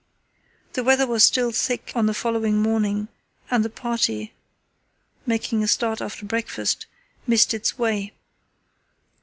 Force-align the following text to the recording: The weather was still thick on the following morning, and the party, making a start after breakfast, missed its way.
The 0.73 0.83
weather 0.83 1.05
was 1.05 1.23
still 1.23 1.51
thick 1.51 1.91
on 1.93 2.07
the 2.07 2.15
following 2.15 2.57
morning, 2.59 3.07
and 3.51 3.63
the 3.63 3.69
party, 3.69 4.33
making 5.27 5.61
a 5.63 5.67
start 5.67 6.01
after 6.01 6.25
breakfast, 6.25 6.87
missed 7.27 7.53
its 7.53 7.77
way. 7.77 8.11